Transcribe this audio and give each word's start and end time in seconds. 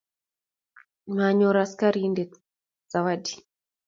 Manyor 1.15 1.55
askarindet 1.63 2.31
sawadi. 2.91 3.33